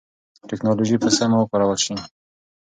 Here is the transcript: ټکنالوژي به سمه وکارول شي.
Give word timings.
ټکنالوژي 0.49 0.97
به 1.01 1.09
سمه 1.17 1.37
وکارول 1.39 1.77
شي. 1.85 1.95